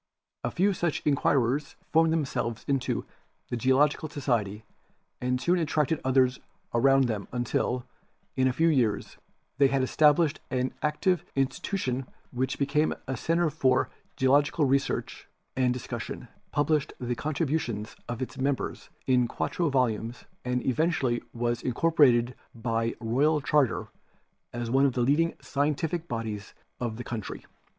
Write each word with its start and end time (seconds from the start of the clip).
A 0.43 0.49
few 0.49 0.73
such 0.73 1.03
inquirers 1.05 1.75
formed 1.91 2.11
themselves 2.11 2.65
into 2.67 3.05
the 3.49 3.55
Geological 3.55 4.09
Society 4.09 4.63
and 5.21 5.39
soon 5.39 5.59
attracted 5.59 6.01
others 6.03 6.39
around 6.73 7.03
them 7.03 7.27
until, 7.31 7.85
in 8.35 8.47
a 8.47 8.51
few 8.51 8.67
years, 8.67 9.17
they 9.59 9.67
had 9.67 9.83
estab 9.83 10.15
lished 10.15 10.39
an 10.49 10.73
active 10.81 11.23
institution 11.35 12.07
which 12.31 12.57
became 12.57 12.95
a 13.05 13.15
center 13.15 13.51
for 13.51 13.91
geological 14.15 14.65
research 14.65 15.27
and 15.55 15.71
discussion, 15.71 16.29
published 16.51 16.93
the 16.99 17.15
contribu 17.15 17.59
tions 17.59 17.95
of 18.09 18.23
its 18.23 18.39
members 18.39 18.89
in 19.05 19.27
quarto 19.27 19.69
volumes 19.69 20.25
and 20.43 20.65
eventually 20.65 21.21
was 21.31 21.61
incorporated 21.61 22.33
by 22.55 22.95
royal 22.99 23.39
charter 23.39 23.87
as 24.51 24.71
one 24.71 24.87
of 24.87 24.93
the 24.93 25.01
leading 25.01 25.33
scien 25.33 25.75
tific 25.75 26.07
bodies 26.07 26.55
of 26.79 26.97
the 26.97 27.03
country. 27.03 27.45